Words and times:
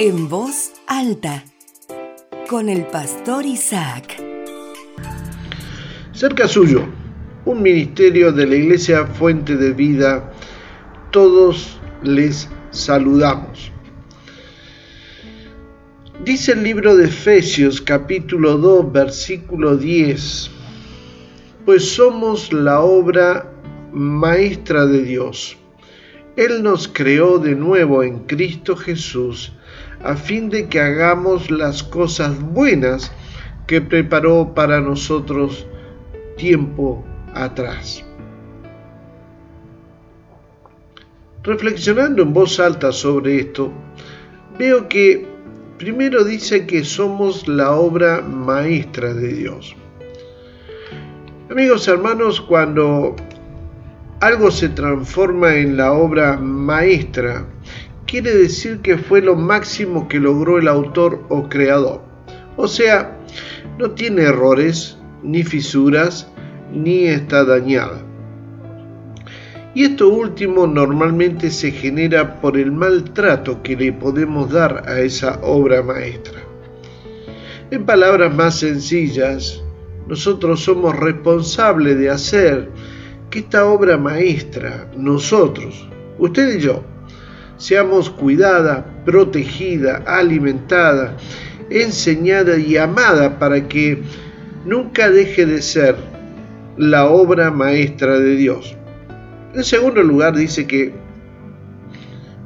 En 0.00 0.28
voz 0.28 0.74
alta, 0.86 1.42
con 2.48 2.68
el 2.68 2.86
pastor 2.86 3.44
Isaac. 3.44 4.22
Cerca 6.12 6.46
suyo, 6.46 6.86
un 7.44 7.60
ministerio 7.60 8.30
de 8.30 8.46
la 8.46 8.54
Iglesia 8.54 9.06
Fuente 9.06 9.56
de 9.56 9.72
Vida, 9.72 10.32
todos 11.10 11.80
les 12.04 12.48
saludamos. 12.70 13.72
Dice 16.24 16.52
el 16.52 16.62
libro 16.62 16.94
de 16.94 17.06
Efesios 17.06 17.80
capítulo 17.80 18.56
2 18.56 18.92
versículo 18.92 19.76
10, 19.76 20.48
pues 21.64 21.84
somos 21.84 22.52
la 22.52 22.82
obra 22.82 23.52
maestra 23.92 24.86
de 24.86 25.02
Dios. 25.02 25.56
Él 26.36 26.62
nos 26.62 26.86
creó 26.86 27.40
de 27.40 27.56
nuevo 27.56 28.04
en 28.04 28.20
Cristo 28.26 28.76
Jesús 28.76 29.52
a 30.02 30.14
fin 30.14 30.48
de 30.48 30.68
que 30.68 30.80
hagamos 30.80 31.50
las 31.50 31.82
cosas 31.82 32.40
buenas 32.40 33.12
que 33.66 33.80
preparó 33.80 34.54
para 34.54 34.80
nosotros 34.80 35.66
tiempo 36.36 37.04
atrás. 37.34 38.04
Reflexionando 41.42 42.22
en 42.22 42.32
voz 42.32 42.60
alta 42.60 42.92
sobre 42.92 43.38
esto, 43.40 43.72
veo 44.58 44.88
que 44.88 45.26
primero 45.78 46.24
dice 46.24 46.66
que 46.66 46.84
somos 46.84 47.46
la 47.46 47.72
obra 47.72 48.20
maestra 48.20 49.14
de 49.14 49.28
Dios. 49.28 49.76
Amigos 51.50 51.88
hermanos, 51.88 52.40
cuando 52.40 53.16
algo 54.20 54.50
se 54.50 54.68
transforma 54.68 55.54
en 55.54 55.76
la 55.76 55.92
obra 55.92 56.36
maestra, 56.36 57.46
quiere 58.08 58.34
decir 58.34 58.80
que 58.80 58.96
fue 58.96 59.20
lo 59.20 59.36
máximo 59.36 60.08
que 60.08 60.18
logró 60.18 60.58
el 60.58 60.66
autor 60.66 61.22
o 61.28 61.48
creador. 61.48 62.00
O 62.56 62.66
sea, 62.66 63.18
no 63.78 63.90
tiene 63.90 64.22
errores, 64.22 64.96
ni 65.22 65.44
fisuras, 65.44 66.26
ni 66.72 67.04
está 67.04 67.44
dañada. 67.44 68.02
Y 69.74 69.84
esto 69.84 70.08
último 70.08 70.66
normalmente 70.66 71.50
se 71.50 71.70
genera 71.70 72.40
por 72.40 72.56
el 72.56 72.72
maltrato 72.72 73.62
que 73.62 73.76
le 73.76 73.92
podemos 73.92 74.50
dar 74.50 74.88
a 74.88 75.00
esa 75.00 75.38
obra 75.42 75.82
maestra. 75.82 76.40
En 77.70 77.84
palabras 77.84 78.34
más 78.34 78.58
sencillas, 78.58 79.62
nosotros 80.08 80.60
somos 80.60 80.96
responsables 80.96 81.98
de 81.98 82.08
hacer 82.08 82.70
que 83.28 83.40
esta 83.40 83.66
obra 83.66 83.98
maestra, 83.98 84.90
nosotros, 84.96 85.86
usted 86.18 86.56
y 86.56 86.60
yo, 86.60 86.82
seamos 87.58 88.08
cuidada, 88.08 88.86
protegida, 89.04 90.02
alimentada, 90.06 91.16
enseñada 91.68 92.56
y 92.56 92.76
amada 92.76 93.38
para 93.38 93.68
que 93.68 94.02
nunca 94.64 95.10
deje 95.10 95.44
de 95.44 95.60
ser 95.60 95.96
la 96.76 97.06
obra 97.06 97.50
maestra 97.50 98.18
de 98.18 98.36
Dios. 98.36 98.76
En 99.54 99.64
segundo 99.64 100.02
lugar 100.02 100.36
dice 100.36 100.66
que 100.66 100.92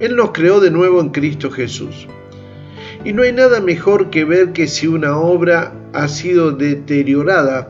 Él 0.00 0.16
nos 0.16 0.32
creó 0.32 0.60
de 0.60 0.70
nuevo 0.70 1.00
en 1.00 1.10
Cristo 1.10 1.50
Jesús. 1.50 2.08
Y 3.04 3.12
no 3.12 3.22
hay 3.22 3.32
nada 3.32 3.60
mejor 3.60 4.10
que 4.10 4.24
ver 4.24 4.52
que 4.52 4.66
si 4.66 4.86
una 4.86 5.18
obra 5.18 5.72
ha 5.92 6.08
sido 6.08 6.52
deteriorada, 6.52 7.68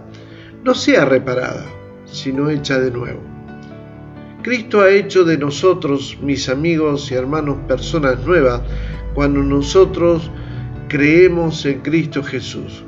no 0.62 0.75
sea 0.75 1.05
reparada, 1.05 1.65
sino 2.05 2.51
hecha 2.51 2.79
de 2.79 2.91
nuevo. 2.91 3.31
Cristo 4.43 4.81
ha 4.81 4.91
hecho 4.91 5.25
de 5.25 5.39
nosotros, 5.39 6.19
mis 6.21 6.48
amigos 6.48 7.12
y 7.12 7.15
hermanos, 7.15 7.59
personas 7.69 8.25
nuevas 8.27 8.61
cuando 9.15 9.41
nosotros 9.41 10.31
creemos 10.89 11.65
en 11.65 11.81
Cristo 11.81 12.25
Jesús. 12.25 12.83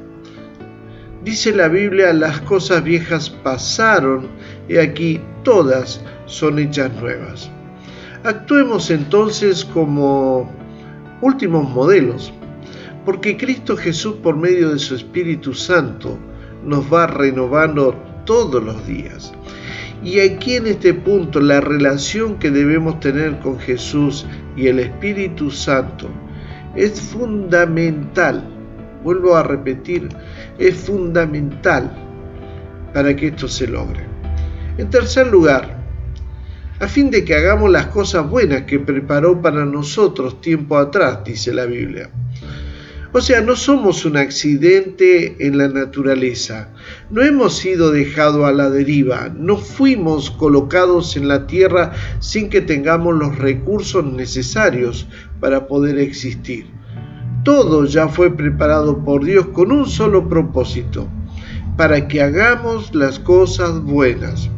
Dice 1.24 1.54
la 1.54 1.68
Biblia, 1.68 2.12
las 2.12 2.40
cosas 2.40 2.82
viejas 2.82 3.30
pasaron 3.30 4.28
y 4.68 4.78
aquí 4.78 5.20
todas 5.44 6.02
son 6.26 6.58
hechas 6.58 6.92
nuevas. 7.00 7.50
Actuemos 8.24 8.90
entonces 8.90 9.64
como 9.64 10.50
últimos 11.20 11.70
modelos, 11.70 12.32
porque 13.04 13.36
Cristo 13.36 13.76
Jesús 13.76 14.16
por 14.22 14.36
medio 14.36 14.70
de 14.70 14.78
su 14.78 14.96
Espíritu 14.96 15.54
Santo 15.54 16.18
nos 16.64 16.92
va 16.92 17.06
renovando 17.06 17.94
todos 18.24 18.62
los 18.62 18.86
días. 18.86 19.32
Y 20.04 20.20
aquí 20.20 20.56
en 20.56 20.66
este 20.66 20.92
punto 20.92 21.40
la 21.40 21.62
relación 21.62 22.38
que 22.38 22.50
debemos 22.50 23.00
tener 23.00 23.38
con 23.38 23.58
Jesús 23.58 24.26
y 24.54 24.66
el 24.66 24.78
Espíritu 24.78 25.50
Santo 25.50 26.10
es 26.76 27.00
fundamental. 27.00 28.46
Vuelvo 29.02 29.34
a 29.34 29.42
repetir, 29.42 30.08
es 30.58 30.74
fundamental 30.76 31.90
para 32.92 33.16
que 33.16 33.28
esto 33.28 33.48
se 33.48 33.66
logre. 33.66 34.04
En 34.76 34.90
tercer 34.90 35.28
lugar, 35.28 35.82
a 36.80 36.86
fin 36.86 37.10
de 37.10 37.24
que 37.24 37.34
hagamos 37.34 37.70
las 37.70 37.86
cosas 37.86 38.28
buenas 38.28 38.62
que 38.62 38.80
preparó 38.80 39.40
para 39.40 39.64
nosotros 39.64 40.40
tiempo 40.42 40.76
atrás, 40.76 41.20
dice 41.24 41.54
la 41.54 41.64
Biblia. 41.64 42.10
O 43.16 43.20
sea, 43.20 43.40
no 43.40 43.54
somos 43.54 44.04
un 44.04 44.16
accidente 44.16 45.36
en 45.46 45.56
la 45.56 45.68
naturaleza, 45.68 46.70
no 47.10 47.22
hemos 47.22 47.56
sido 47.56 47.92
dejados 47.92 48.44
a 48.44 48.50
la 48.50 48.70
deriva, 48.70 49.28
no 49.28 49.56
fuimos 49.56 50.32
colocados 50.32 51.16
en 51.16 51.28
la 51.28 51.46
tierra 51.46 51.92
sin 52.18 52.50
que 52.50 52.60
tengamos 52.60 53.14
los 53.14 53.38
recursos 53.38 54.04
necesarios 54.04 55.06
para 55.38 55.68
poder 55.68 56.00
existir. 56.00 56.66
Todo 57.44 57.84
ya 57.84 58.08
fue 58.08 58.36
preparado 58.36 59.04
por 59.04 59.24
Dios 59.24 59.46
con 59.52 59.70
un 59.70 59.86
solo 59.86 60.28
propósito, 60.28 61.06
para 61.76 62.08
que 62.08 62.20
hagamos 62.20 62.92
las 62.96 63.20
cosas 63.20 63.80
buenas. 63.80 64.50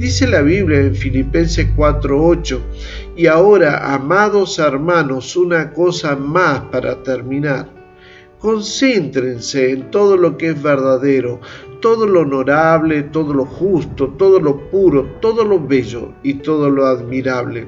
Dice 0.00 0.26
la 0.26 0.40
Biblia 0.40 0.80
en 0.80 0.94
Filipenses 0.94 1.68
4:8, 1.76 2.58
y 3.16 3.26
ahora, 3.26 3.92
amados 3.92 4.58
hermanos, 4.58 5.36
una 5.36 5.74
cosa 5.74 6.16
más 6.16 6.60
para 6.72 7.02
terminar. 7.02 7.68
Concéntrense 8.38 9.72
en 9.72 9.90
todo 9.90 10.16
lo 10.16 10.38
que 10.38 10.52
es 10.52 10.62
verdadero, 10.62 11.42
todo 11.82 12.06
lo 12.06 12.20
honorable, 12.20 13.02
todo 13.02 13.34
lo 13.34 13.44
justo, 13.44 14.14
todo 14.16 14.40
lo 14.40 14.70
puro, 14.70 15.04
todo 15.20 15.44
lo 15.44 15.60
bello 15.60 16.14
y 16.22 16.32
todo 16.32 16.70
lo 16.70 16.86
admirable. 16.86 17.66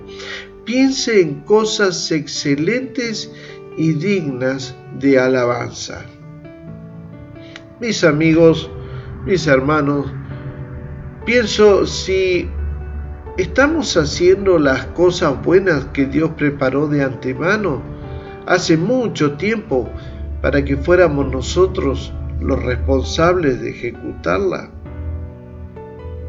Piense 0.64 1.20
en 1.20 1.40
cosas 1.40 2.10
excelentes 2.10 3.30
y 3.76 3.92
dignas 3.92 4.74
de 4.98 5.18
alabanza. 5.18 6.06
Mis 7.78 8.02
amigos, 8.04 8.70
mis 9.26 9.46
hermanos, 9.46 10.06
Pienso 11.24 11.86
si 11.86 12.50
estamos 13.36 13.96
haciendo 13.96 14.58
las 14.58 14.86
cosas 14.86 15.40
buenas 15.44 15.84
que 15.92 16.06
Dios 16.06 16.32
preparó 16.36 16.88
de 16.88 17.04
antemano 17.04 17.80
hace 18.46 18.76
mucho 18.76 19.34
tiempo 19.34 19.88
para 20.40 20.64
que 20.64 20.76
fuéramos 20.76 21.30
nosotros 21.30 22.12
los 22.40 22.60
responsables 22.64 23.60
de 23.60 23.70
ejecutarla. 23.70 24.68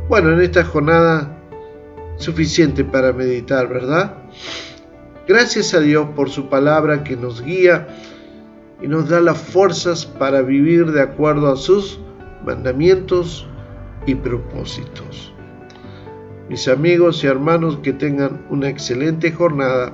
Bueno, 0.10 0.32
en 0.34 0.42
esta 0.42 0.64
jornada 0.64 1.40
suficiente 2.18 2.86
para 2.86 3.14
meditar, 3.14 3.68
¿verdad? 3.68 4.16
Gracias 5.28 5.74
a 5.74 5.80
Dios 5.80 6.08
por 6.16 6.30
su 6.30 6.50
palabra 6.50 7.04
que 7.04 7.18
nos 7.18 7.42
guía 7.42 7.88
y 8.80 8.88
nos 8.88 9.10
da 9.10 9.22
las 9.22 9.40
fuerzas 9.40 10.06
para 10.06 10.44
vivir 10.44 10.92
de 10.92 11.02
acuerdo 11.02 11.52
a 11.52 11.56
sus 11.56 12.00
mandamientos 12.46 13.48
y 14.06 14.16
propósitos. 14.16 15.34
Mis 16.50 16.68
amigos 16.68 17.24
y 17.24 17.28
hermanos, 17.28 17.80
que 17.82 17.94
tengan 17.94 18.46
una 18.50 18.70
excelente 18.70 19.32
jornada 19.32 19.94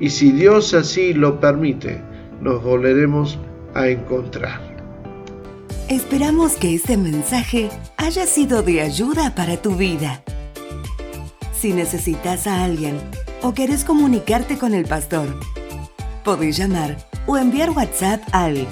y 0.00 0.10
si 0.10 0.32
Dios 0.32 0.74
así 0.74 1.14
lo 1.14 1.40
permite, 1.40 2.02
nos 2.40 2.62
volveremos 2.62 3.38
a 3.74 3.88
encontrar. 3.88 4.60
Esperamos 5.88 6.54
que 6.54 6.74
este 6.74 6.96
mensaje 6.96 7.70
haya 7.96 8.26
sido 8.26 8.62
de 8.62 8.80
ayuda 8.80 9.34
para 9.34 9.56
tu 9.56 9.76
vida. 9.76 10.22
Si 11.54 11.72
necesitas 11.72 12.46
a 12.46 12.64
alguien 12.64 12.98
o 13.42 13.52
quieres 13.52 13.84
comunicarte 13.84 14.58
con 14.58 14.74
el 14.74 14.84
pastor, 14.86 15.26
podéis 16.24 16.56
llamar 16.56 16.96
o 17.26 17.36
enviar 17.36 17.70
WhatsApp 17.70 18.22
al 18.32 18.66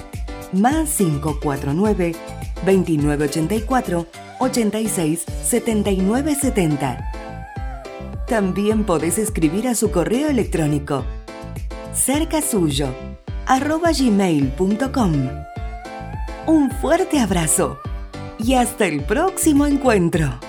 más 0.51 0.95
549 0.97 2.15
2984 2.65 4.07
86 4.43 5.25
79 5.43 6.35
70. 6.35 7.11
También 8.27 8.83
podés 8.85 9.17
escribir 9.17 9.67
a 9.67 9.75
su 9.75 9.91
correo 9.91 10.29
electrónico 10.29 11.05
cercasuyo 11.93 12.87
arroba 13.45 13.91
gmail.com. 13.91 15.13
Un 16.47 16.71
fuerte 16.71 17.19
abrazo 17.19 17.79
y 18.39 18.55
hasta 18.55 18.85
el 18.85 19.03
próximo 19.03 19.65
encuentro. 19.65 20.39